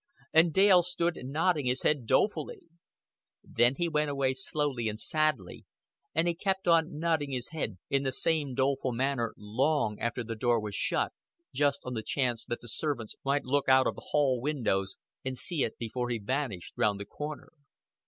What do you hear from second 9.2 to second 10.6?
long after the door